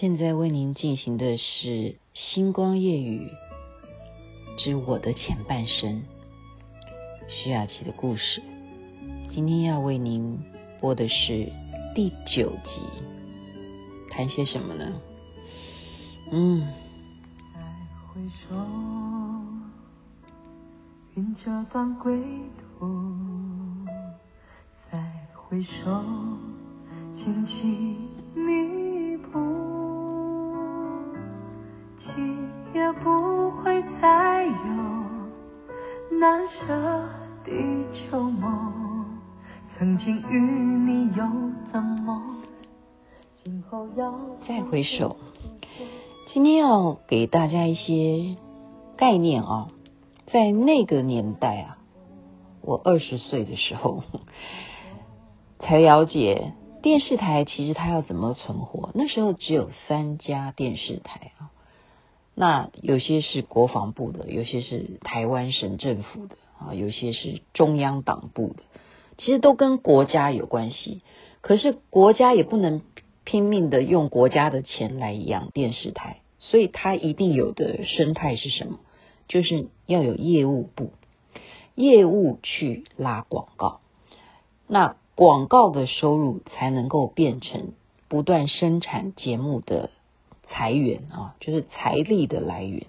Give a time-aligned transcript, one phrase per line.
[0.00, 1.68] 现在为您进行的是
[2.14, 3.30] 《星光夜雨
[4.58, 6.02] 之我的前半生》
[7.28, 8.42] 徐雅琪的故事。
[9.30, 10.40] 今天要为您
[10.80, 11.48] 播的是
[11.94, 12.80] 第九集，
[14.10, 15.00] 谈些什么呢？
[16.32, 16.66] 嗯。
[17.54, 17.60] 再
[18.08, 18.56] 回首，
[21.14, 22.20] 云遮断归
[22.80, 23.86] 途。
[24.90, 25.00] 再
[25.34, 26.02] 回首，
[27.14, 27.96] 轻轻
[36.46, 37.08] 舍
[37.44, 37.52] 地
[37.92, 38.72] 球梦。
[39.76, 41.24] 曾经与你又
[41.72, 42.22] 怎么？
[44.46, 45.16] 再回首，
[46.32, 48.36] 今天要给大家一些
[48.96, 49.68] 概念啊，
[50.26, 51.78] 在那个年代啊，
[52.62, 54.02] 我二十岁的时候
[55.58, 58.90] 才了解电视台其实它要怎么存活。
[58.94, 61.50] 那时候只有三家电视台啊，
[62.34, 68.62] 那有些是国防部的，有些是台湾省政府的啊，有些是中央党部的。
[69.16, 71.02] 其实都跟国家有关系，
[71.40, 72.82] 可是国家也不能
[73.22, 78.80] 拼命的用国家的钱来养电视台，所以它一定有的生态是什么？
[79.28, 80.90] 就是要有业务部，
[81.76, 83.80] 业务去拉广告，
[84.66, 87.72] 那广告的收入才能够变成
[88.08, 89.90] 不断生产节目的
[90.48, 92.86] 财源啊，就是财力的来源。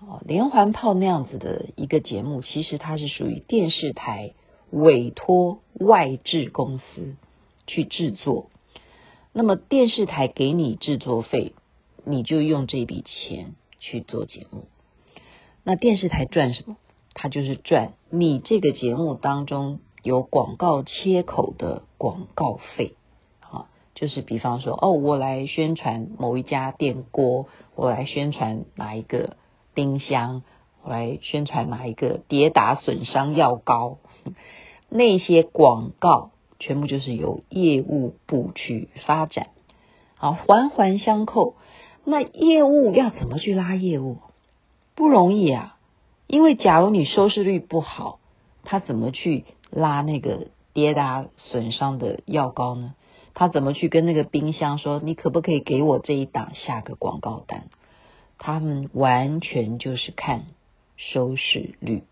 [0.00, 4.34] 哦，连环炮那样子的一个节目，其实它是属于电视台。
[4.70, 7.14] 委托外制公司
[7.64, 8.50] 去制作，
[9.32, 11.52] 那么电视台给你制作费，
[12.04, 14.64] 你就用这笔钱去做节目。
[15.62, 16.76] 那电视台赚什么？
[17.12, 22.94] 它就是赚你这个节目当中有广告切口的广告费。
[23.94, 29.36] 就是比方说，哦，我来宣传某一家电锅，我来宣传哪一个
[29.72, 30.42] 冰箱，
[30.82, 33.98] 我来宣传哪一个跌打损伤药膏。
[34.88, 39.48] 那些广告全部就是由业务部去发展，
[40.16, 41.54] 好，环环相扣。
[42.04, 44.18] 那业务要怎么去拉业务？
[44.94, 45.76] 不容易啊，
[46.26, 48.18] 因为假如你收视率不好，
[48.64, 52.94] 他怎么去拉那个跌打损伤的药膏呢？
[53.34, 57.64] 他怎么去跟那个冰箱说，你可不可以给我这一档下个广告单？
[58.38, 60.46] 他们完全就是看
[60.96, 62.04] 收视率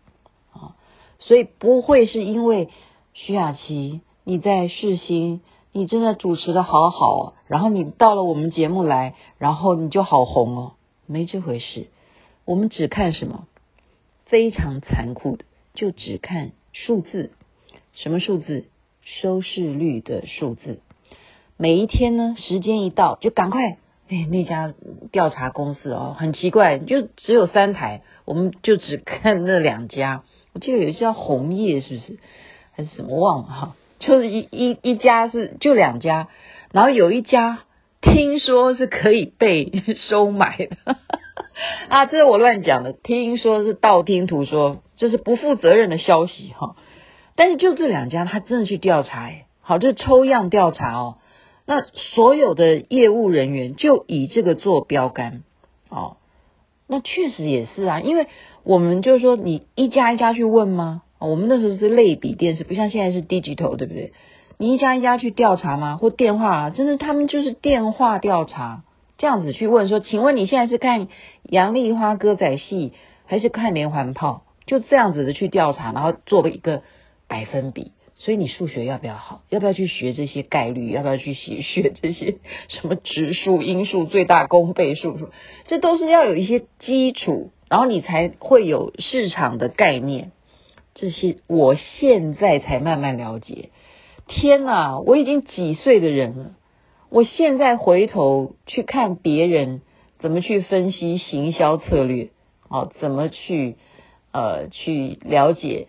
[0.51, 0.75] 啊。
[1.19, 2.69] 所以不会是因为
[3.13, 5.41] 徐雅琪你在世新，
[5.71, 10.73] 你真的主持的好好，然后你到了我们节目来，然后你就好红哦，
[11.05, 11.87] 没这回事。
[12.45, 13.47] 我们只看什么？
[14.25, 17.31] 非常残酷的，就只看数字。
[17.93, 18.65] 什么数字？
[19.03, 20.79] 收视率的数字。
[21.63, 23.77] 每一天呢，时间一到就赶快，
[24.09, 24.73] 哎，那家
[25.13, 30.23] 调查公司哦，很奇怪，就只有三台，我们就只看那两家。
[30.51, 32.19] 我记得有一家红叶，是不是
[32.73, 33.75] 还是什么忘了哈？
[33.99, 36.27] 就是一一一家是就两家，
[36.73, 37.59] 然后有一家
[38.01, 39.71] 听说是可以被
[40.09, 40.75] 收买的
[41.87, 46.75] 啊，这是我乱讲的，听说是道听途说，这是不负责任的消息哈。
[47.37, 51.15] 但是就这两家，他真的去调查，哎，好，这抽样调查哦，
[51.65, 51.81] 那
[52.15, 55.43] 所有的业务人员就以这个做标杆
[55.89, 56.17] 哦。
[56.87, 58.27] 那确实也是啊，因为
[58.63, 61.03] 我们就是说，你一家一家去问吗？
[61.19, 64.11] 我们那时候是类比电视，不像现在是 digital，对不对？
[64.57, 65.95] 你一家一家去调查吗？
[65.95, 66.69] 或电话啊？
[66.69, 68.83] 真的，他们就是电话调查，
[69.17, 71.07] 这样子去问说，请问你现在是看
[71.43, 72.91] 杨丽花歌仔戏，
[73.25, 74.43] 还是看连环炮？
[74.65, 76.83] 就这样子的去调查，然后做了一个
[77.27, 77.93] 百分比。
[78.23, 79.41] 所以你数学要不要好？
[79.49, 80.89] 要不要去学这些概率？
[80.91, 82.35] 要不要去学学这些
[82.69, 85.17] 什么质数、因数、最大公倍数？
[85.67, 90.31] 这都是要有一些基础，然后你才会有市场的概念。
[90.95, 93.71] 这些我现在才慢慢了解。
[94.25, 96.51] 天哪，我已经几岁的人了，
[97.09, 99.81] 我现在回头去看别人
[100.19, 102.29] 怎么去分析行销策略，
[102.69, 103.75] 哦，怎么去
[104.31, 105.87] 呃去了解。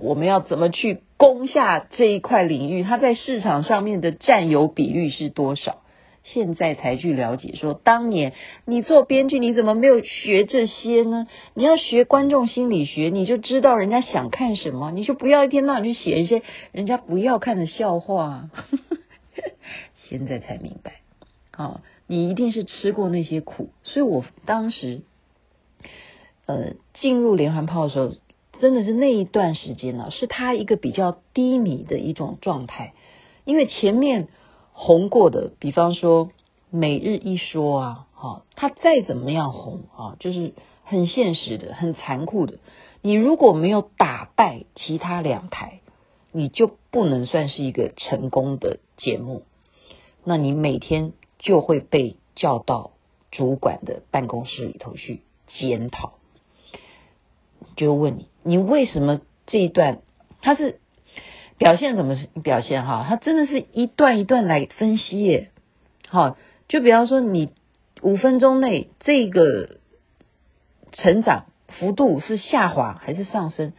[0.00, 2.82] 我们要怎么去攻下这一块领域？
[2.82, 5.82] 它在市场上面的占有比率是多少？
[6.22, 8.34] 现在才去了解说，当年
[8.64, 11.26] 你做编剧，你怎么没有学这些呢？
[11.54, 16.42] 你要学观众心理学，你就知道人家想看什么，你就不要一天到晚去写一些
[16.72, 18.50] 人家不要看的笑话。
[20.08, 21.00] 现在才明白，
[21.52, 25.00] 好，你一定是吃过那些苦，所以我当时
[26.46, 28.12] 呃进入连环炮的时候。
[28.60, 32.94] 真的是那一段时间呢，是他一个比较低迷的一种状态，
[33.44, 34.28] 因为前面
[34.72, 36.30] 红过的，比方说
[36.70, 40.52] 每日一说啊，哈，它再怎么样红啊，就是
[40.84, 42.58] 很现实的、很残酷的。
[43.02, 45.80] 你如果没有打败其他两台，
[46.30, 49.42] 你就不能算是一个成功的节目。
[50.22, 52.90] 那你每天就会被叫到
[53.30, 56.12] 主管的办公室里头去检讨，
[57.76, 59.98] 就问你，你为什么这一段
[60.42, 60.80] 他是
[61.58, 62.84] 表现怎么表现？
[62.86, 65.50] 哈，他真的是一段一段来分析耶。
[66.08, 66.36] 好，
[66.68, 67.50] 就比方说你
[68.02, 69.78] 五分钟内这个
[70.92, 73.72] 成长幅度是下滑还是上升，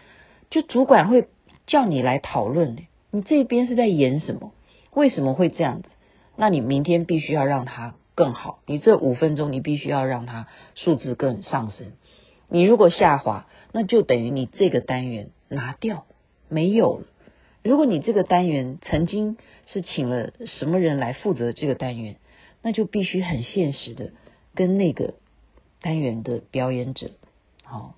[0.50, 1.28] 就主管会
[1.68, 2.78] 叫你来讨论。
[3.12, 4.54] 你这边是在演什么？
[4.94, 5.90] 为什么会这样子？
[6.36, 8.60] 那你明天必须要让它更好。
[8.66, 11.88] 你这五分钟你必须要让它数字更上升。
[12.54, 16.06] 你如果下滑，那就等于你这个单元拿掉
[16.50, 17.06] 没有了。
[17.64, 19.38] 如果你这个单元曾经
[19.68, 22.18] 是请了什么人来负责这个单元，
[22.62, 24.12] 那就必须很现实的
[24.54, 25.14] 跟那个
[25.80, 27.12] 单元的表演者，
[27.64, 27.96] 好，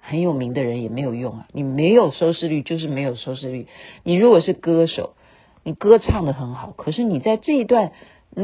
[0.00, 1.48] 很有名的人也没有用啊。
[1.52, 3.68] 你没有收视率就是没有收视率。
[4.02, 5.14] 你如果是歌手，
[5.62, 7.92] 你歌唱得很好，可是你在这一段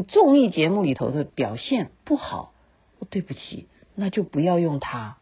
[0.06, 2.52] 综艺节目里头的表现不好，
[3.08, 5.16] 对不起，那就不要用它。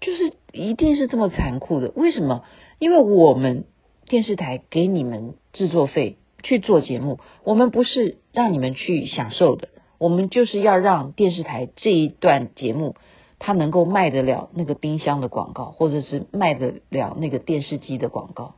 [0.00, 1.92] 就是一定是这么残酷的。
[1.94, 2.44] 为什么？
[2.78, 3.64] 因为我们。
[4.08, 9.68] 电视台给你们制作费去做节目，我们不是让你们去享受的，
[9.98, 12.96] 我们就是要让电视台这一段节目，
[13.38, 18.56] 它能够卖得了那个冰箱的广告，或者是卖得了那个电视机的广告，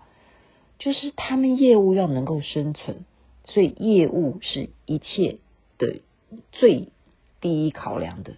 [0.79, 3.05] 就是他们业务要能够生存，
[3.45, 5.37] 所以业务是一切
[5.77, 6.01] 的
[6.51, 6.89] 最
[7.43, 8.37] 第一考量的，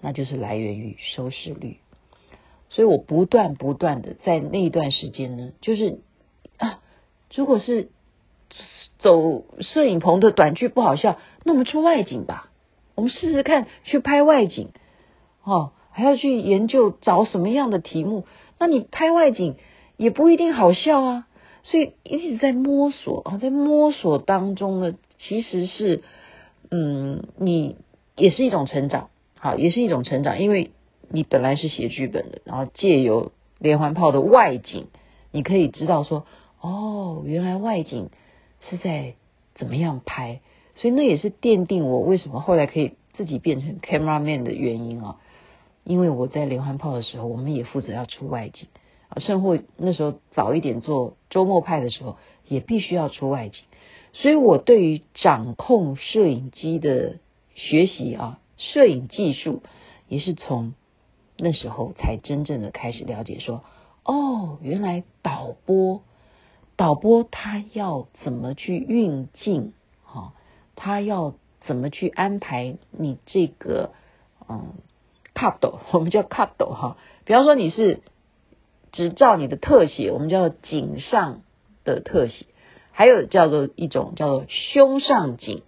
[0.00, 1.78] 那就是来源于收视率。
[2.70, 6.00] 所以我不断不断的在那一段时间呢，就是
[6.58, 6.80] 啊，
[7.34, 7.88] 如果是
[8.98, 12.50] 走摄影棚的短剧不好笑，那我们出外景吧，
[12.94, 14.68] 我们试试看去拍外景，
[15.44, 18.26] 哦，还要去研究找什么样的题目。
[18.58, 19.56] 那你拍外景
[19.96, 21.28] 也不一定好笑啊，
[21.62, 26.02] 所以一直在摸索啊，在摸索当中呢，其实是
[26.70, 27.76] 嗯，你
[28.16, 29.08] 也是一种成长，
[29.40, 30.70] 好，也是一种成长，因为。
[31.10, 34.88] 你本来是写剧本的，然后借由连环炮的外景，
[35.30, 36.26] 你可以知道说，
[36.60, 38.10] 哦，原来外景
[38.60, 39.14] 是在
[39.54, 40.40] 怎么样拍，
[40.74, 45.16] 所以那也是奠定我为什么后来可以自己变成 cameraman 的原因啊。
[45.82, 48.68] 因为我在连环炮的时候，我们也负责要出外景
[49.08, 53.62] 啊，甚或那时候早一点做周末派的时候，也必须要出外景，
[54.12, 57.16] 所以我对于掌控摄影机的
[57.54, 59.62] 学习啊，摄影技术
[60.08, 60.74] 也是从。
[61.40, 63.62] 那时候才真正的开始了解，说
[64.02, 66.02] 哦，原来导播，
[66.74, 69.72] 导播他要怎么去运镜，
[70.02, 70.32] 哈，
[70.74, 73.92] 他要怎么去安排你这个
[74.48, 74.74] 嗯
[75.32, 78.02] ，cut，我们叫 cut 哈，比方说你是
[78.90, 81.42] 只照你的特写，我们叫做景上
[81.84, 82.46] 的特写，
[82.90, 85.62] 还有叫做一种叫做胸上颈，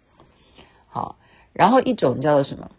[0.89, 1.15] 好，
[1.53, 2.73] 然后一种叫做什么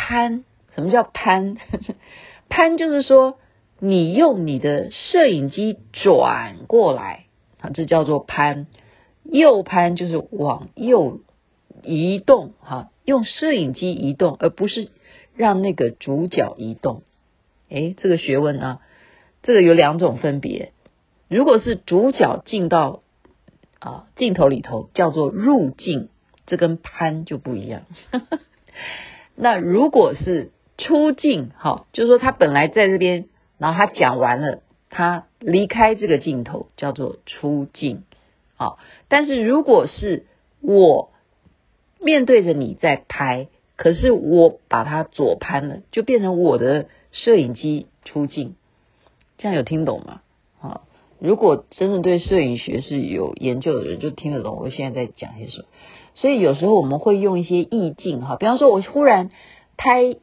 [0.00, 0.44] 摊。
[0.74, 1.56] 什么叫攀？
[2.48, 3.38] 攀就是说，
[3.80, 7.26] 你用你的摄影机转过来，
[7.60, 8.66] 啊，这叫做攀。
[9.24, 11.20] 右攀就是往右
[11.82, 14.88] 移动，哈，用摄影机移动，而不是
[15.36, 17.02] 让那个主角移动。
[17.68, 18.80] 诶，这个学问啊，
[19.42, 20.72] 这个有两种分别。
[21.28, 23.02] 如果是主角进到
[23.78, 26.08] 啊镜头里头，叫做入镜，
[26.46, 27.82] 这跟攀就不一样。
[29.40, 33.26] 那如果是出镜，好，就是说他本来在这边，
[33.58, 38.04] 然后他讲完了，他离开这个镜头，叫做出镜，
[38.56, 38.78] 好。
[39.08, 40.26] 但是如果是
[40.60, 41.10] 我
[42.00, 48.54] 面对着你在拍，可是我把它左拍了，就变成我的摄影机出镜，
[49.38, 50.20] 这样有听懂吗？
[50.58, 50.82] 好，
[51.18, 55.64] 如果真正对摄影学是有研究的人，就听得懂我现在在讲些什么。
[56.14, 59.30] 所以有时候我们会用一些意境，哈，比方说我忽然
[59.76, 60.16] 拍。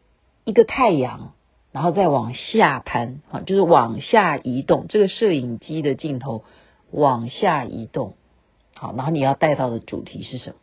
[0.50, 1.34] 一个太阳，
[1.74, 4.86] 然后再往下攀啊，就是往下移动。
[4.88, 6.46] 这个摄影机的镜头
[6.90, 8.14] 往下移动，
[8.74, 10.56] 好，然后你要带到的主题是什么？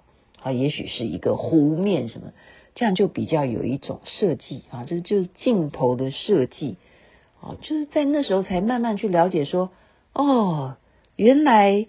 [0.42, 2.32] 啊，也许是一个湖面什么，
[2.74, 6.78] 这样就比较有一种设计啊，这就是镜头的设计
[7.42, 9.70] 啊，就是在那时候才慢慢去了解说，
[10.14, 10.76] 哦，
[11.14, 11.86] 原来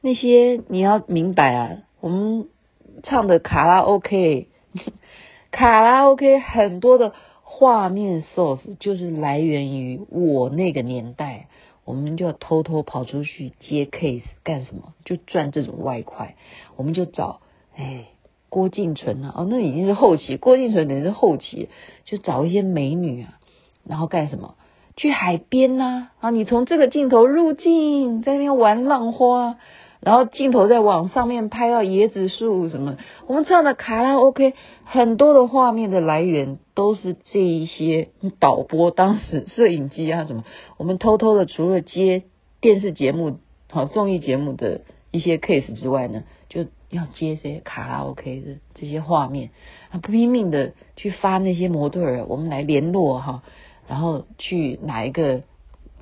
[0.00, 2.48] 那些你要明白啊，我们
[3.04, 4.48] 唱的卡拉 OK，
[5.52, 7.12] 卡拉 OK 很多的。
[7.56, 11.46] 画面 source 就是来源于我那个年代，
[11.84, 14.92] 我们就要偷偷跑出去接 case 干什么？
[15.04, 16.34] 就赚这种外快。
[16.74, 17.42] 我们就找
[17.76, 18.06] 哎
[18.48, 21.68] 郭敬淳啊，哦，那已经是后期，郭敬淳等于是后期，
[22.04, 23.38] 就找一些美女啊，
[23.86, 24.56] 然后干什么？
[24.96, 29.58] 去海边呐啊，啊，你从这个镜头入镜，在那边玩浪花。
[30.04, 34.52] 然后镜头在往上面拍到椰子树什么，我们唱的卡拉 OK
[34.84, 38.08] 很多的画面的来源都是这一些
[38.38, 40.44] 导播当时 摄影机啊什么，
[40.76, 42.24] 我们偷偷的除了接
[42.60, 43.38] 电视节目
[43.70, 49.50] 好综艺节目的一些 case 之外呢，就要接这些卡拉 OK 的这些画面，
[49.90, 53.42] 啊拼命的去发那些模特儿，我们来联络哈，
[53.88, 55.42] 然后去哪一个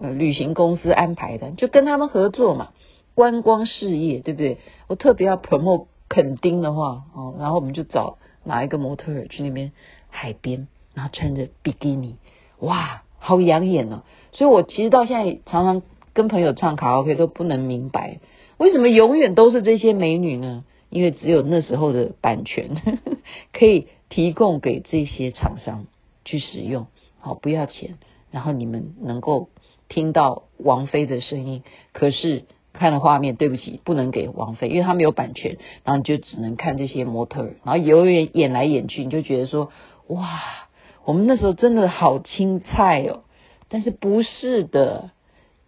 [0.00, 2.70] 呃旅行公司安排的，就跟他们合作嘛。
[3.14, 4.58] 观光事业对不对？
[4.88, 9.72] 我特别要 promote 垦丁的话哦，然后我们就找哪一个模特儿去那边
[10.08, 12.16] 海边，然后穿着比基尼，
[12.58, 14.02] 哇，好养眼哦！
[14.32, 18.20] 所以我其实到现在常常跟朋友唱卡拉 OK 都不能明白，
[18.58, 20.64] 为什么永远都是这些美女呢？
[20.90, 22.76] 因为只有那时候的版权
[23.52, 25.86] 可以提供给这些厂商
[26.24, 26.86] 去使用，
[27.20, 27.96] 好，不要钱，
[28.30, 29.48] 然后你们能够
[29.88, 32.44] 听到王菲的声音，可是。
[32.72, 39.70] 看的画面，对不起，不能给王菲，因为他没有版权，然后你就只能看这些模特儿，然后永远演来演去，你就觉得说，
[40.08, 40.40] 哇，
[41.04, 43.24] 我们那时候真的好青菜哦，
[43.68, 45.10] 但是不是的，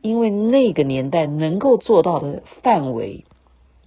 [0.01, 3.27] 因为那个年代能够做到的范围，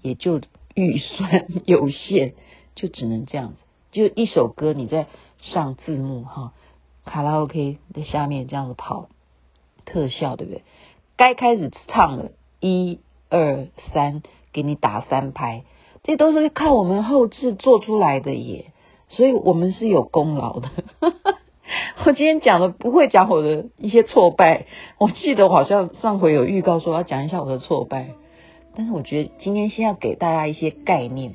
[0.04, 0.40] 也就
[0.76, 2.34] 预算有限，
[2.76, 5.08] 就只能这样子，就一首歌你在
[5.40, 6.54] 上字幕哈，
[7.04, 9.10] 卡拉 OK 在下面这样子跑
[9.86, 10.62] 特效，对不对？
[11.16, 13.00] 该开始唱了，一。
[13.30, 14.22] 二三，
[14.54, 15.64] 给你打三拍，
[16.04, 18.72] 这都是靠我们后制做出来的耶，
[19.10, 20.70] 所以我们是有功劳的。
[22.06, 24.66] 我今天讲的不会讲我的一些挫败，
[24.98, 28.12] 我记得我好像上回有预告说要讲一下我的挫败，
[28.76, 31.34] 但是我觉得今天先要给大家一些概念，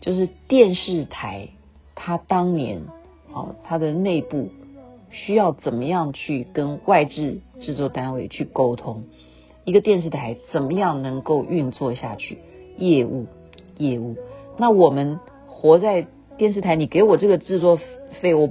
[0.00, 1.48] 就是电视台
[1.96, 2.82] 它当年
[3.32, 4.50] 哦，它的内部
[5.10, 9.02] 需要怎么样去跟外制制作单位去沟通。
[9.68, 12.38] 一个电视台怎么样能够运作下去？
[12.78, 13.26] 业务，
[13.76, 14.16] 业务。
[14.56, 16.06] 那我们活在
[16.38, 17.78] 电视台，你给我这个制作
[18.22, 18.50] 费，我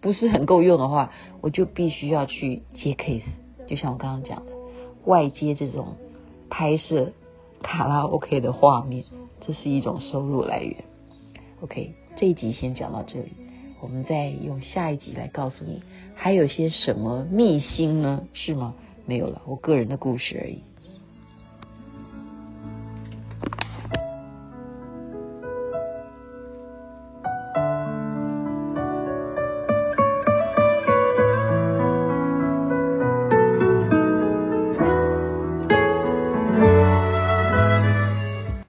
[0.00, 3.22] 不是很够用的话，我就必须要去接 case。
[3.68, 4.52] 就像我刚刚讲的，
[5.04, 5.94] 外接这种
[6.50, 7.12] 拍摄
[7.62, 9.04] 卡拉 OK 的画面，
[9.46, 10.74] 这是一种收入来源。
[11.60, 13.28] OK，这一集先讲到这里，
[13.80, 15.80] 我们再用下一集来告诉你
[16.16, 18.26] 还有些什么秘辛呢？
[18.32, 18.74] 是吗？
[19.06, 20.62] 没有了，我个人的故事而已。